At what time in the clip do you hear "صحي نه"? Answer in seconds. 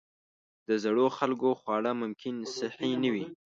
2.57-3.09